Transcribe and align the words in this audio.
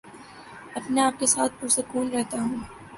اپنے 0.75 1.01
آپ 1.01 1.19
کے 1.19 1.25
ساتھ 1.25 1.61
پرسکون 1.61 2.09
رہتا 2.13 2.41
ہوں 2.41 2.57